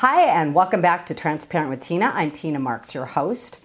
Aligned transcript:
Hi, 0.00 0.22
and 0.22 0.54
welcome 0.54 0.80
back 0.80 1.04
to 1.04 1.14
Transparent 1.14 1.68
with 1.68 1.80
Tina. 1.80 2.10
I'm 2.14 2.30
Tina 2.30 2.58
Marks, 2.58 2.94
your 2.94 3.04
host. 3.04 3.60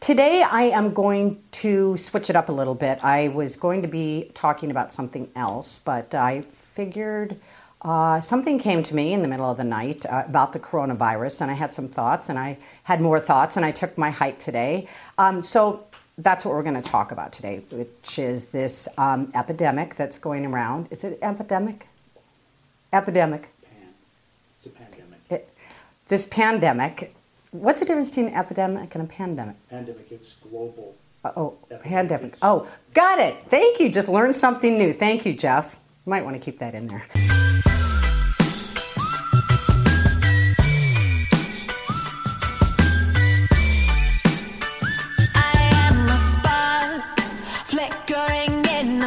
Today, 0.00 0.42
I 0.42 0.62
am 0.62 0.94
going 0.94 1.42
to 1.50 1.98
switch 1.98 2.30
it 2.30 2.36
up 2.36 2.48
a 2.48 2.52
little 2.52 2.74
bit. 2.74 3.04
I 3.04 3.28
was 3.28 3.56
going 3.56 3.82
to 3.82 3.88
be 3.88 4.30
talking 4.32 4.70
about 4.70 4.94
something 4.94 5.30
else, 5.36 5.78
but 5.78 6.14
I 6.14 6.40
figured 6.40 7.38
uh, 7.82 8.18
something 8.20 8.58
came 8.58 8.82
to 8.82 8.94
me 8.94 9.12
in 9.12 9.20
the 9.20 9.28
middle 9.28 9.50
of 9.50 9.58
the 9.58 9.64
night 9.64 10.06
uh, 10.06 10.22
about 10.26 10.54
the 10.54 10.58
coronavirus, 10.58 11.42
and 11.42 11.50
I 11.50 11.54
had 11.54 11.74
some 11.74 11.88
thoughts, 11.88 12.30
and 12.30 12.38
I 12.38 12.56
had 12.84 13.02
more 13.02 13.20
thoughts, 13.20 13.54
and 13.54 13.66
I 13.66 13.70
took 13.70 13.98
my 13.98 14.08
hike 14.08 14.38
today. 14.38 14.88
Um, 15.18 15.42
so 15.42 15.84
that's 16.16 16.46
what 16.46 16.54
we're 16.54 16.62
going 16.62 16.80
to 16.80 16.90
talk 16.90 17.12
about 17.12 17.30
today, 17.34 17.62
which 17.70 18.18
is 18.18 18.46
this 18.46 18.88
um, 18.96 19.30
epidemic 19.34 19.96
that's 19.96 20.16
going 20.16 20.46
around. 20.46 20.88
Is 20.90 21.04
it 21.04 21.18
epidemic? 21.20 21.88
Epidemic. 22.90 23.50
It's 24.56 24.66
a 24.66 24.70
pandemic. 24.70 25.20
It, 25.28 25.50
this 26.14 26.26
pandemic. 26.26 27.12
What's 27.50 27.80
the 27.80 27.86
difference 27.86 28.10
between 28.10 28.28
an 28.28 28.34
epidemic 28.34 28.94
and 28.94 29.02
a 29.02 29.06
pandemic? 29.12 29.56
Pandemic, 29.68 30.12
it's 30.12 30.34
global. 30.36 30.94
Uh, 31.24 31.32
oh, 31.36 31.54
Epidemic, 31.72 31.82
pandemic. 31.82 32.26
it's- 32.26 32.38
Oh, 32.40 32.68
got 32.92 33.18
it. 33.18 33.34
Thank 33.48 33.80
you. 33.80 33.88
Just 33.90 34.08
learned 34.08 34.36
something 34.36 34.78
new. 34.78 34.92
Thank 34.92 35.26
you, 35.26 35.32
Jeff. 35.32 35.80
You 36.06 36.10
might 36.10 36.24
want 36.24 36.36
to 36.36 36.40
keep 36.40 36.60
that 36.60 36.74
in 36.76 36.86
there. 36.86 37.04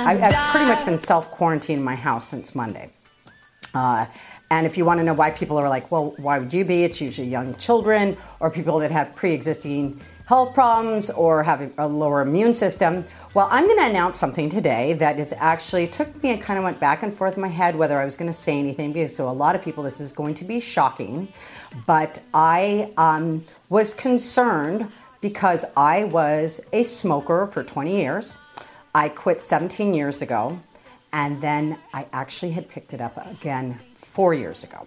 I, 0.10 0.18
I've 0.22 0.52
pretty 0.52 0.66
much 0.68 0.86
been 0.86 0.98
self 0.98 1.36
quarantining 1.36 1.78
in 1.78 1.84
my 1.84 1.96
house 1.96 2.30
since 2.30 2.56
Monday. 2.56 2.92
Uh, 3.74 4.06
and 4.50 4.66
if 4.66 4.78
you 4.78 4.86
want 4.86 5.00
to 5.00 5.04
know 5.04 5.14
why 5.14 5.32
people 5.32 5.58
are 5.58 5.68
like, 5.70 5.92
well, 5.92 6.14
why 6.18 6.40
would 6.40 6.54
you 6.54 6.64
be? 6.64 6.84
It's 6.84 7.02
usually 7.02 7.28
young 7.28 7.56
children 7.56 8.18
or 8.40 8.50
people 8.50 8.80
that 8.80 8.92
have 8.92 9.14
pre 9.16 9.34
existing 9.34 10.00
health 10.28 10.54
problems 10.54 11.10
or 11.12 11.42
have 11.44 11.72
a 11.78 11.88
lower 11.88 12.22
immune 12.22 12.54
system. 12.54 13.06
Well, 13.34 13.48
I'm 13.50 13.66
going 13.66 13.78
to 13.78 13.86
announce 13.86 14.20
something 14.20 14.50
today 14.50 14.94
that 14.94 15.20
is 15.20 15.34
actually 15.38 15.88
took 15.88 16.22
me 16.22 16.32
and 16.32 16.42
kind 16.42 16.58
of 16.58 16.66
went 16.66 16.82
back 16.82 17.02
and 17.02 17.14
forth 17.14 17.36
in 17.36 17.42
my 17.42 17.48
head 17.48 17.78
whether 17.78 17.98
I 17.98 18.04
was 18.04 18.18
going 18.18 18.30
to 18.30 18.38
say 18.38 18.60
anything 18.60 18.92
because 18.92 19.16
so 19.16 19.30
a 19.30 19.32
lot 19.32 19.56
of 19.56 19.62
people 19.62 19.84
this 19.84 20.02
is 20.02 20.12
going 20.12 20.34
to 20.36 20.46
be 20.46 20.60
shocking, 20.60 21.30
but 21.86 22.20
I 22.34 22.92
um, 22.98 23.46
was 23.70 23.94
concerned 23.94 24.92
because 25.22 25.64
I 25.78 26.04
was 26.04 26.60
a 26.74 26.84
smoker 26.84 27.46
for 27.46 27.64
20 27.64 27.96
years. 27.96 28.36
I 28.94 29.10
quit 29.10 29.42
17 29.42 29.94
years 29.94 30.22
ago, 30.22 30.60
and 31.14 31.40
then 31.42 31.78
I 31.94 32.08
actually 32.14 32.52
had 32.52 32.70
picked 32.70 32.94
it 32.94 33.02
up 33.02 33.18
again 33.32 33.80
four 33.94 34.34
years 34.34 34.64
ago. 34.64 34.86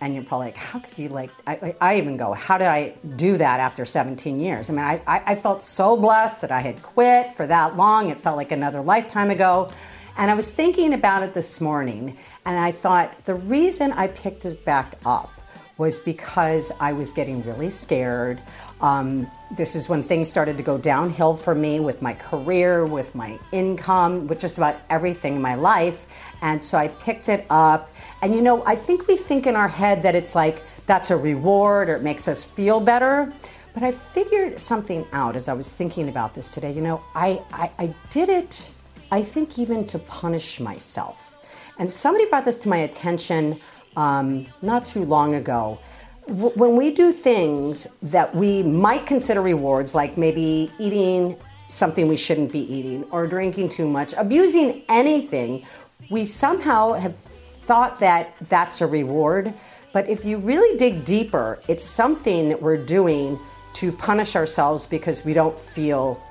And 0.00 0.14
you're 0.14 0.24
probably 0.24 0.48
like, 0.48 0.56
how 0.56 0.80
could 0.80 0.98
you 0.98 1.08
like? 1.08 1.30
I, 1.46 1.74
I 1.80 1.98
even 1.98 2.16
go, 2.16 2.32
how 2.32 2.58
did 2.58 2.66
I 2.66 2.94
do 3.16 3.36
that 3.36 3.60
after 3.60 3.84
17 3.84 4.40
years? 4.40 4.68
I 4.68 4.72
mean, 4.72 4.84
I, 4.84 5.00
I 5.06 5.34
felt 5.36 5.62
so 5.62 5.96
blessed 5.96 6.40
that 6.40 6.50
I 6.50 6.60
had 6.60 6.82
quit 6.82 7.32
for 7.32 7.46
that 7.46 7.76
long. 7.76 8.10
It 8.10 8.20
felt 8.20 8.36
like 8.36 8.52
another 8.52 8.82
lifetime 8.82 9.30
ago. 9.30 9.70
And 10.16 10.30
I 10.30 10.34
was 10.34 10.50
thinking 10.50 10.94
about 10.94 11.22
it 11.22 11.32
this 11.32 11.60
morning, 11.60 12.16
and 12.44 12.58
I 12.58 12.70
thought 12.70 13.24
the 13.24 13.34
reason 13.34 13.92
I 13.92 14.08
picked 14.08 14.44
it 14.46 14.64
back 14.64 14.94
up 15.06 15.30
was 15.76 15.98
because 15.98 16.70
I 16.78 16.92
was 16.92 17.10
getting 17.10 17.42
really 17.44 17.70
scared. 17.70 18.40
Um, 18.84 19.30
this 19.50 19.74
is 19.74 19.88
when 19.88 20.02
things 20.02 20.28
started 20.28 20.58
to 20.58 20.62
go 20.62 20.76
downhill 20.76 21.34
for 21.34 21.54
me 21.54 21.80
with 21.80 22.02
my 22.02 22.12
career, 22.12 22.84
with 22.84 23.14
my 23.14 23.38
income, 23.50 24.26
with 24.26 24.38
just 24.38 24.58
about 24.58 24.76
everything 24.90 25.36
in 25.36 25.40
my 25.40 25.54
life. 25.54 26.06
And 26.42 26.62
so 26.62 26.76
I 26.76 26.88
picked 26.88 27.30
it 27.30 27.46
up. 27.48 27.90
And 28.20 28.34
you 28.34 28.42
know, 28.42 28.62
I 28.66 28.76
think 28.76 29.08
we 29.08 29.16
think 29.16 29.46
in 29.46 29.56
our 29.56 29.68
head 29.68 30.02
that 30.02 30.14
it's 30.14 30.34
like 30.34 30.62
that's 30.84 31.10
a 31.10 31.16
reward 31.16 31.88
or 31.88 31.96
it 31.96 32.02
makes 32.02 32.28
us 32.28 32.44
feel 32.44 32.78
better. 32.78 33.32
But 33.72 33.84
I 33.84 33.90
figured 33.90 34.60
something 34.60 35.06
out 35.14 35.34
as 35.34 35.48
I 35.48 35.54
was 35.54 35.72
thinking 35.72 36.10
about 36.10 36.34
this 36.34 36.52
today. 36.52 36.70
You 36.70 36.82
know, 36.82 37.02
I, 37.14 37.40
I, 37.54 37.70
I 37.78 37.94
did 38.10 38.28
it, 38.28 38.74
I 39.10 39.22
think, 39.22 39.58
even 39.58 39.86
to 39.86 39.98
punish 39.98 40.60
myself. 40.60 41.34
And 41.78 41.90
somebody 41.90 42.26
brought 42.26 42.44
this 42.44 42.58
to 42.60 42.68
my 42.68 42.76
attention 42.76 43.58
um, 43.96 44.46
not 44.60 44.84
too 44.84 45.06
long 45.06 45.34
ago. 45.34 45.78
When 46.26 46.76
we 46.76 46.92
do 46.92 47.12
things 47.12 47.86
that 48.02 48.34
we 48.34 48.62
might 48.62 49.04
consider 49.06 49.42
rewards, 49.42 49.94
like 49.94 50.16
maybe 50.16 50.70
eating 50.78 51.36
something 51.66 52.08
we 52.08 52.16
shouldn't 52.16 52.52
be 52.52 52.60
eating, 52.60 53.04
or 53.10 53.26
drinking 53.26 53.68
too 53.68 53.88
much, 53.88 54.14
abusing 54.14 54.82
anything, 54.88 55.66
we 56.10 56.24
somehow 56.24 56.92
have 56.92 57.16
thought 57.16 58.00
that 58.00 58.34
that's 58.48 58.80
a 58.80 58.86
reward. 58.86 59.52
But 59.92 60.08
if 60.08 60.24
you 60.24 60.38
really 60.38 60.76
dig 60.76 61.04
deeper, 61.04 61.60
it's 61.68 61.84
something 61.84 62.48
that 62.48 62.60
we're 62.60 62.82
doing 62.84 63.38
to 63.74 63.92
punish 63.92 64.36
ourselves 64.36 64.86
because 64.86 65.24
we 65.24 65.34
don't 65.34 65.58
feel 65.58 66.22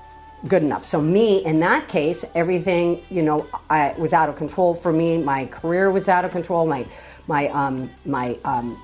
good 0.48 0.64
enough. 0.64 0.84
So 0.84 1.02
me, 1.02 1.44
in 1.46 1.60
that 1.62 1.88
case, 1.88 2.26
everything 2.36 3.04
you 3.10 3.22
know, 3.22 3.46
I 3.70 3.94
was 3.98 4.14
out 4.14 4.30
of 4.30 4.36
control 4.36 4.74
for 4.74 4.92
me. 4.92 5.18
My 5.18 5.46
career 5.46 5.92
was 5.92 6.10
out 6.10 6.26
of 6.26 6.32
control. 6.32 6.66
My 6.66 6.86
my 7.28 7.48
um, 7.50 7.90
my 8.06 8.38
um, 8.44 8.78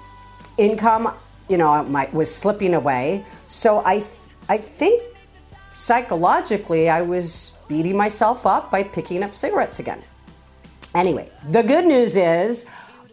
income, 0.59 1.13
you 1.47 1.57
know, 1.57 1.83
my, 1.83 2.09
was 2.11 2.33
slipping 2.33 2.73
away. 2.73 3.25
So 3.47 3.79
I 3.85 4.03
I 4.47 4.57
think 4.57 5.01
psychologically 5.73 6.89
I 6.89 7.01
was 7.01 7.53
beating 7.67 7.95
myself 7.95 8.45
up 8.45 8.69
by 8.69 8.83
picking 8.83 9.23
up 9.23 9.33
cigarettes 9.33 9.79
again. 9.79 10.01
Anyway, 10.93 11.29
the 11.47 11.61
good 11.61 11.85
news 11.85 12.15
is 12.15 12.65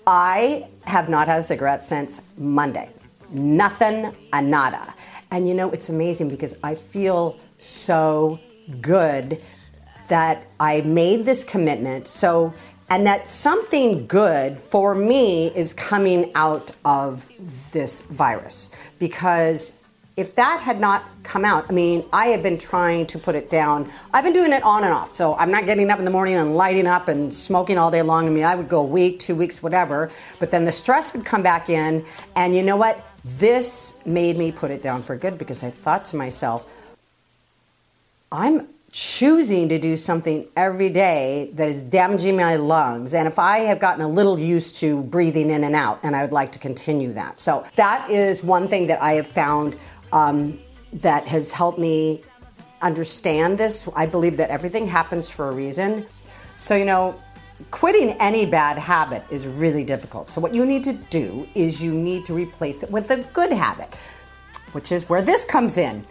I 0.07 0.67
have 0.85 1.09
not 1.09 1.29
had 1.29 1.39
a 1.39 1.43
cigarette 1.43 1.83
since 1.83 2.21
Monday. 2.37 2.89
Nothing, 3.31 4.15
a 4.33 4.41
nada. 4.41 4.95
And 5.31 5.49
you 5.49 5.55
know, 5.55 5.71
it's 5.71 5.89
amazing 5.89 6.29
because 6.29 6.57
I 6.63 6.75
feel 6.75 7.39
so 7.59 8.41
good 8.81 9.43
that 10.09 10.47
I 10.61 10.81
made 10.83 11.25
this 11.25 11.45
commitment. 11.45 12.07
So, 12.07 12.55
and 12.89 13.07
that 13.07 13.29
something 13.29 14.07
good 14.07 14.59
for 14.59 14.95
me 14.95 15.49
is 15.49 15.75
coming 15.75 16.31
out 16.35 16.71
of 16.85 17.29
this 17.73 18.03
virus. 18.03 18.71
Because 18.99 19.79
if 20.17 20.35
that 20.37 20.61
had 20.61 20.81
not 20.81 21.05
come 21.25 21.45
out, 21.45 21.67
I 21.69 21.73
mean, 21.73 22.05
I 22.13 22.29
have 22.29 22.43
been 22.43 22.57
trying 22.57 23.07
to 23.09 23.19
put 23.19 23.35
it 23.35 23.51
down. 23.51 23.91
I've 24.15 24.25
been 24.25 24.33
doing 24.33 24.53
it 24.53 24.63
on 24.63 24.85
and 24.85 24.93
off. 24.93 25.13
So 25.13 25.35
I'm 25.35 25.51
not 25.51 25.67
getting 25.67 25.91
up 25.91 25.99
in 25.99 26.05
the 26.05 26.11
morning 26.11 26.37
and 26.37 26.57
lighting 26.57 26.87
up 26.87 27.09
and 27.09 27.33
smoking 27.35 27.77
all 27.77 27.91
day 27.91 28.03
long. 28.03 28.27
I 28.27 28.31
mean, 28.31 28.45
I 28.45 28.55
would 28.55 28.69
go 28.69 28.81
a 28.81 28.87
week, 28.87 29.19
two 29.19 29.35
weeks, 29.35 29.63
whatever. 29.63 30.11
But 30.39 30.51
then 30.51 30.65
the 30.65 30.73
stress 30.73 31.13
would 31.13 31.25
come 31.25 31.43
back 31.43 31.69
in. 31.69 32.05
And 32.35 32.57
you 32.57 32.63
know 32.63 32.77
what? 32.77 33.05
This 33.25 33.99
made 34.07 34.39
me 34.39 34.53
put 34.53 34.71
it 34.71 34.81
down 34.81 35.03
for 35.03 35.17
good 35.17 35.37
because 35.37 35.63
I 35.63 35.71
thought 35.71 36.05
to 36.07 36.17
myself, 36.17 36.67
I'm 38.33 38.69
choosing 38.97 39.69
to 39.69 39.79
do 39.79 39.95
something 39.95 40.49
every 40.57 40.89
day 40.89 41.51
that 41.53 41.69
is 41.69 41.83
damaging 41.83 42.35
my 42.35 42.57
lungs. 42.57 43.13
And 43.13 43.29
if 43.29 43.39
I 43.39 43.59
have 43.59 43.79
gotten 43.79 44.01
a 44.01 44.09
little 44.09 44.39
used 44.39 44.77
to 44.77 45.03
breathing 45.03 45.51
in 45.51 45.65
and 45.65 45.75
out, 45.75 46.01
and 46.03 46.17
I 46.17 46.23
would 46.23 46.33
like 46.33 46.51
to 46.53 46.59
continue 46.59 47.13
that. 47.13 47.39
So 47.39 47.67
that 47.75 48.09
is 48.09 48.43
one 48.43 48.67
thing 48.67 48.87
that 48.87 49.03
I 49.03 49.13
have 49.13 49.27
found 49.27 49.77
um, 50.13 50.59
that 50.95 51.27
has 51.27 51.53
helped 51.53 51.79
me 51.79 52.25
understand 52.81 53.59
this. 53.59 53.87
I 53.95 54.07
believe 54.07 54.39
that 54.39 54.49
everything 54.49 54.87
happens 54.89 55.29
for 55.29 55.51
a 55.51 55.53
reason. 55.53 56.07
So, 56.57 56.75
you 56.75 56.87
know, 56.87 57.21
quitting 57.71 58.13
any 58.13 58.47
bad 58.47 58.79
habit 58.79 59.23
is 59.31 59.47
really 59.47 59.85
difficult. 59.85 60.31
So, 60.31 60.41
what 60.41 60.55
you 60.55 60.65
need 60.65 60.85
to 60.85 60.95
do 60.95 61.47
is 61.55 61.83
you 61.83 61.93
need 61.93 62.25
to 62.25 62.33
replace 62.33 62.83
it 62.83 62.91
with 62.91 63.11
a 63.11 63.19
good 63.35 63.53
habit, 63.53 63.95
which 64.73 64.91
is 64.91 65.07
where 65.07 65.21
this 65.21 65.45
comes 65.45 65.77
in 65.77 66.03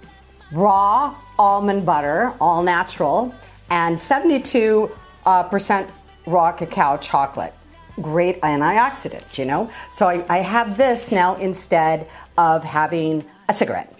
raw 0.51 1.15
almond 1.37 1.85
butter, 1.85 2.33
all 2.39 2.63
natural, 2.63 3.33
and 3.69 3.95
72% 3.97 4.89
uh, 5.25 5.87
raw 6.25 6.51
cacao 6.51 6.97
chocolate. 6.97 7.53
Great 8.01 8.41
antioxidant, 8.41 9.37
you 9.37 9.45
know? 9.45 9.69
So 9.91 10.07
I, 10.07 10.25
I 10.29 10.37
have 10.39 10.77
this 10.77 11.11
now 11.11 11.35
instead 11.35 12.07
of 12.37 12.63
having 12.63 13.23
a 13.47 13.53
cigarette. 13.53 13.91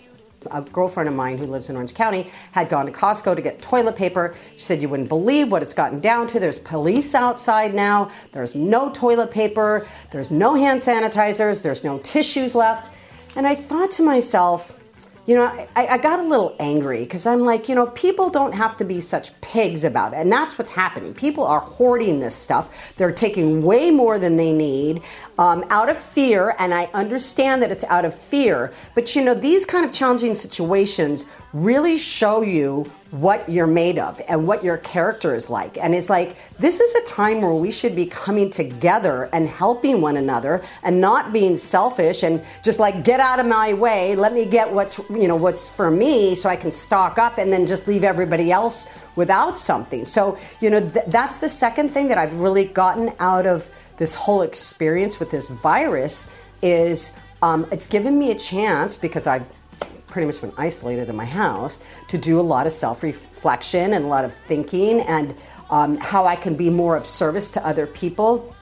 A 0.52 0.62
girlfriend 0.62 1.10
of 1.10 1.16
mine 1.16 1.40
who 1.40 1.48
lives 1.48 1.70
in 1.70 1.76
Orange 1.76 1.96
County 1.96 2.30
had 2.52 2.70
gone 2.70 2.86
to 2.86 2.92
Costco 2.92 3.36
to 3.36 3.42
get 3.42 3.64
toilet 3.64 3.96
paper. 3.96 4.36
She 4.54 4.60
said, 4.60 4.80
You 4.80 4.90
wouldn't 4.90 5.10
believe 5.10 5.52
what 5.52 5.64
it's 5.64 5.74
gotten 5.74 6.00
down 6.02 6.28
to. 6.28 6.40
There's 6.40 6.60
police 6.60 7.16
outside 7.16 7.74
now. 7.74 8.12
There's 8.32 8.54
no 8.54 8.92
toilet 8.92 9.32
paper. 9.32 9.88
There's 10.12 10.30
no 10.30 10.54
hand 10.54 10.82
sanitizers. 10.82 11.64
There's 11.64 11.84
no 11.84 11.98
tissues 12.00 12.54
left. 12.54 12.92
And 13.36 13.48
I 13.48 13.56
thought 13.56 13.90
to 13.92 14.04
myself, 14.04 14.80
you 15.26 15.34
know, 15.34 15.46
I, 15.76 15.88
I 15.88 15.98
got 15.98 16.20
a 16.20 16.24
little 16.24 16.56
angry 16.60 17.00
because 17.00 17.26
I'm 17.26 17.42
like, 17.42 17.68
you 17.68 17.74
know, 17.74 17.88
people 17.88 18.30
don't 18.30 18.54
have 18.54 18.78
to 18.78 18.86
be 18.86 19.02
such 19.02 19.40
pigs 19.42 19.84
about 19.84 20.14
it. 20.14 20.18
And 20.18 20.32
that's 20.32 20.58
what's 20.58 20.72
happening. 20.72 21.16
People 21.16 21.44
are 21.46 21.62
hoarding 21.62 22.20
this 22.20 22.36
stuff. 22.36 22.96
They're 22.96 23.12
taking 23.12 23.64
way 23.64 23.90
more 23.90 24.20
than 24.20 24.38
they 24.38 24.54
need 24.54 25.02
um, 25.40 25.66
out 25.70 25.90
of 25.90 25.98
fear. 25.98 26.56
And 26.60 26.74
I 26.74 26.86
understand 26.94 27.64
that 27.64 27.72
it's 27.72 27.84
out 27.86 28.06
of 28.06 28.14
fear. 28.14 28.72
But, 28.94 29.16
you 29.16 29.24
know, 29.24 29.34
these 29.34 29.66
kind 29.66 29.84
of 29.84 29.92
challenging 29.92 30.36
situations 30.36 31.26
really 31.54 31.98
show 31.98 32.42
you 32.42 32.92
what 33.22 33.48
you're 33.48 33.68
made 33.68 33.98
of 33.98 34.22
and 34.28 34.46
what 34.48 34.64
your 34.64 34.78
character 34.78 35.34
is 35.34 35.50
like. 35.50 35.78
And 35.78 35.96
it's 35.96 36.10
like, 36.10 36.36
this 36.58 36.80
is 36.80 36.96
a 36.96 37.02
time 37.04 37.42
where 37.42 37.54
we 37.54 37.72
should 37.72 37.96
be 37.96 38.06
coming 38.06 38.50
together 38.50 39.30
and 39.32 39.48
helping 39.48 40.02
one 40.02 40.18
another 40.18 40.64
and 40.84 41.00
not 41.00 41.32
being 41.32 41.56
selfish 41.56 42.24
and 42.24 42.44
just 42.62 42.80
like, 42.80 43.04
get 43.04 43.20
out 43.20 43.40
of 43.40 43.46
my 43.46 43.74
way. 43.74 44.16
Let 44.16 44.34
me 44.34 44.46
get 44.46 44.72
what's, 44.72 45.00
you 45.10 45.28
know, 45.28 45.36
what's 45.36 45.70
for 45.70 45.90
me 45.90 46.36
so 46.36 46.50
I 46.50 46.58
can 46.58 46.72
stock 46.72 47.18
up 47.18 47.38
and 47.38 47.54
then 47.54 47.68
just 47.68 47.88
leave 47.88 48.04
everybody 48.04 48.52
else 48.52 48.86
without 49.16 49.58
something. 49.58 50.04
So, 50.04 50.38
you 50.60 50.70
know, 50.70 50.82
th- 50.82 51.06
that's 51.08 51.38
the 51.38 51.50
second 51.50 51.90
thing 51.90 52.10
that 52.10 52.18
I've 52.18 52.34
really 52.34 52.66
gotten 52.66 53.14
out 53.20 53.46
of 53.46 53.70
this 53.98 54.14
whole 54.14 54.42
experience 54.42 55.20
with 55.20 55.32
this 55.32 55.48
virus 55.48 56.30
is 56.62 57.14
um, 57.42 57.66
it's 57.72 57.88
given 57.88 58.18
me 58.20 58.32
a 58.32 58.36
chance 58.36 58.96
because 58.96 59.28
I've 59.28 59.48
pretty 60.08 60.26
much 60.26 60.42
been 60.42 60.54
isolated 60.58 61.10
in 61.10 61.16
my 61.16 61.26
house 61.26 61.80
to 62.08 62.18
do 62.18 62.40
a 62.40 62.42
lot 62.42 62.66
of 62.66 62.72
self 62.72 63.04
reflection 63.04 63.94
and 63.94 64.06
a 64.06 64.08
lot 64.08 64.26
of 64.26 64.34
thinking 64.34 65.02
and 65.02 65.36
um, 65.70 65.98
how 65.98 66.26
I 66.26 66.36
can 66.36 66.56
be 66.56 66.70
more 66.70 66.96
of 66.96 67.06
service 67.06 67.50
to 67.52 67.66
other 67.66 67.88
people. 67.88 68.56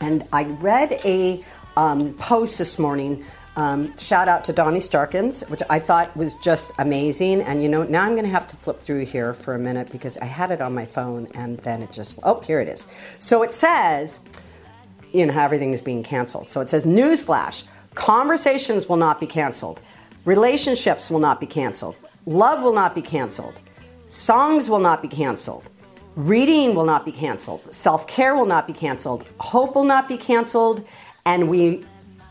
And 0.00 0.24
I 0.32 0.44
read 0.44 1.00
a 1.04 1.44
um, 1.76 2.14
post 2.14 2.58
this 2.58 2.78
morning. 2.78 3.24
Um, 3.56 3.96
shout 3.98 4.28
out 4.28 4.44
to 4.44 4.52
Donnie 4.52 4.80
Starkins, 4.80 5.42
which 5.48 5.60
I 5.68 5.80
thought 5.80 6.16
was 6.16 6.34
just 6.36 6.72
amazing. 6.78 7.42
And 7.42 7.62
you 7.62 7.68
know, 7.68 7.82
now 7.82 8.04
I'm 8.04 8.12
going 8.12 8.24
to 8.24 8.30
have 8.30 8.46
to 8.48 8.56
flip 8.56 8.80
through 8.80 9.04
here 9.04 9.34
for 9.34 9.54
a 9.54 9.58
minute 9.58 9.90
because 9.90 10.16
I 10.18 10.24
had 10.24 10.50
it 10.50 10.62
on 10.62 10.72
my 10.72 10.86
phone 10.86 11.28
and 11.34 11.58
then 11.58 11.82
it 11.82 11.92
just, 11.92 12.18
oh, 12.22 12.40
here 12.40 12.60
it 12.60 12.68
is. 12.68 12.86
So 13.18 13.42
it 13.42 13.52
says, 13.52 14.20
you 15.12 15.26
know, 15.26 15.32
how 15.32 15.44
everything 15.44 15.72
is 15.72 15.82
being 15.82 16.02
canceled. 16.02 16.48
So 16.48 16.60
it 16.60 16.68
says, 16.68 16.86
newsflash 16.86 17.64
conversations 17.94 18.88
will 18.88 18.96
not 18.96 19.20
be 19.20 19.26
canceled. 19.26 19.80
Relationships 20.24 21.10
will 21.10 21.18
not 21.18 21.40
be 21.40 21.46
canceled. 21.46 21.96
Love 22.26 22.62
will 22.62 22.74
not 22.74 22.94
be 22.94 23.02
canceled. 23.02 23.60
Songs 24.06 24.68
will 24.68 24.78
not 24.78 25.00
be 25.00 25.08
canceled. 25.08 25.70
Reading 26.16 26.74
will 26.74 26.84
not 26.84 27.04
be 27.04 27.12
canceled. 27.12 27.72
Self 27.72 28.06
care 28.06 28.34
will 28.34 28.46
not 28.46 28.66
be 28.66 28.72
canceled. 28.72 29.24
Hope 29.38 29.74
will 29.74 29.84
not 29.84 30.08
be 30.08 30.16
canceled. 30.16 30.86
And 31.24 31.48
we 31.48 31.84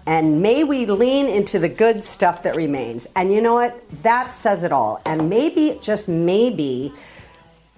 and 0.06 0.42
may 0.42 0.64
we 0.64 0.86
lean 0.86 1.28
into 1.28 1.60
the 1.60 1.70
good 1.70 2.04
stuff 2.04 2.44
that 2.44 2.56
remains. 2.56 3.08
And 3.16 3.32
you 3.32 3.42
know 3.42 3.54
what? 3.54 3.82
That 4.04 4.32
says 4.32 4.64
it 4.64 4.72
all. 4.72 5.02
And 5.06 5.30
maybe, 5.30 5.78
just 5.82 6.08
maybe, 6.08 6.94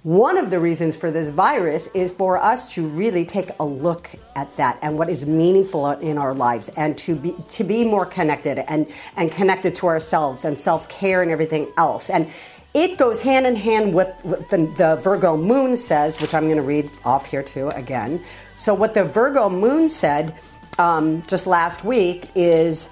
one 0.03 0.35
of 0.39 0.49
the 0.49 0.59
reasons 0.59 0.97
for 0.97 1.11
this 1.11 1.29
virus 1.29 1.85
is 1.93 2.09
for 2.09 2.41
us 2.41 2.73
to 2.73 2.87
really 2.87 3.23
take 3.23 3.51
a 3.59 3.65
look 3.65 4.09
at 4.35 4.55
that 4.57 4.79
and 4.81 4.97
what 4.97 5.09
is 5.09 5.27
meaningful 5.27 5.87
in 5.91 6.17
our 6.17 6.33
lives 6.33 6.69
and 6.69 6.97
to 6.97 7.15
be 7.15 7.35
to 7.49 7.63
be 7.63 7.83
more 7.85 8.05
connected 8.05 8.57
and 8.67 8.87
and 9.15 9.31
connected 9.31 9.75
to 9.75 9.85
ourselves 9.85 10.43
and 10.43 10.57
self-care 10.57 11.21
and 11.21 11.29
everything 11.29 11.67
else. 11.77 12.09
And 12.09 12.27
it 12.73 12.97
goes 12.97 13.21
hand 13.21 13.45
in 13.45 13.55
hand 13.55 13.93
with 13.93 14.07
what 14.23 14.49
the, 14.49 14.57
the 14.77 14.95
Virgo 15.03 15.37
moon 15.37 15.77
says, 15.77 16.19
which 16.19 16.33
I'm 16.33 16.45
going 16.45 16.55
to 16.55 16.63
read 16.63 16.89
off 17.05 17.27
here 17.27 17.43
too 17.43 17.67
again. 17.69 18.23
So 18.55 18.73
what 18.73 18.95
the 18.95 19.03
Virgo 19.03 19.49
moon 19.49 19.87
said 19.87 20.33
um, 20.79 21.21
just 21.23 21.45
last 21.45 21.83
week 21.83 22.25
is 22.33 22.89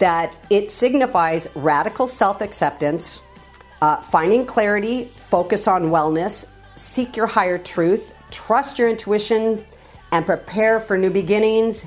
that 0.00 0.36
it 0.50 0.70
signifies 0.70 1.48
radical 1.54 2.08
self-acceptance 2.08 3.22
uh, 3.82 3.96
finding 3.96 4.46
clarity, 4.46 5.04
focus 5.04 5.66
on 5.66 5.86
wellness, 5.86 6.48
seek 6.76 7.16
your 7.16 7.26
higher 7.26 7.58
truth, 7.58 8.14
trust 8.30 8.78
your 8.78 8.88
intuition, 8.88 9.62
and 10.12 10.24
prepare 10.24 10.78
for 10.78 10.96
new 10.96 11.10
beginnings. 11.10 11.84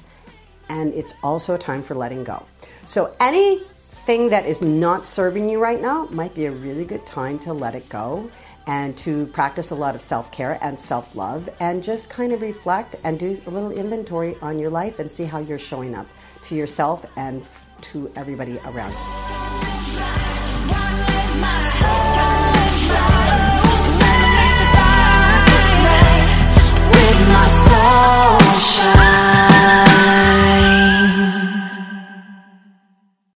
And 0.68 0.94
it's 0.94 1.14
also 1.24 1.56
a 1.56 1.58
time 1.58 1.82
for 1.82 1.96
letting 1.96 2.26
go. 2.26 2.46
So, 2.86 3.16
anything 3.22 4.30
that 4.30 4.46
is 4.46 4.62
not 4.62 5.06
serving 5.06 5.48
you 5.48 5.60
right 5.60 5.82
now 5.82 6.08
might 6.08 6.36
be 6.36 6.46
a 6.46 6.52
really 6.52 6.84
good 6.84 7.06
time 7.06 7.40
to 7.40 7.54
let 7.54 7.76
it 7.76 7.88
go 7.88 8.30
and 8.68 8.98
to 8.98 9.28
practice 9.28 9.72
a 9.72 9.76
lot 9.76 9.96
of 9.96 10.02
self 10.02 10.34
care 10.34 10.60
and 10.62 10.78
self 10.78 11.16
love 11.16 11.50
and 11.62 11.82
just 11.82 12.10
kind 12.10 12.34
of 12.34 12.42
reflect 12.42 12.98
and 13.06 13.18
do 13.18 13.40
a 13.48 13.50
little 13.50 13.72
inventory 13.72 14.36
on 14.42 14.60
your 14.60 14.70
life 14.70 15.00
and 15.00 15.10
see 15.10 15.24
how 15.24 15.40
you're 15.40 15.58
showing 15.58 15.96
up 15.96 16.08
to 16.42 16.56
yourself 16.56 17.06
and 17.16 17.48
to 17.82 18.12
everybody 18.18 18.58
around 18.66 18.92
you. 18.92 19.25